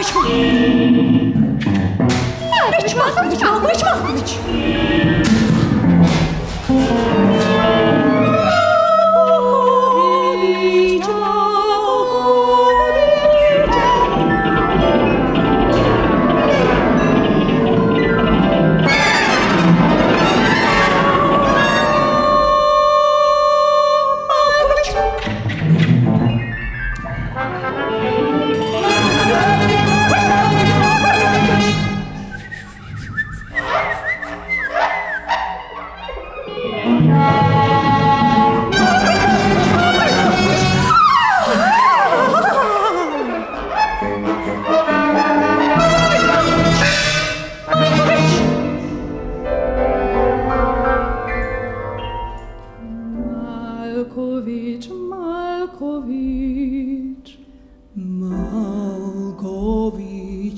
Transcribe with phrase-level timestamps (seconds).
[0.00, 0.14] Barış
[2.96, 5.19] Barış Barış Barış Barış Barış